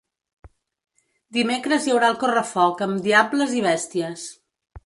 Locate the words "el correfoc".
2.13-2.83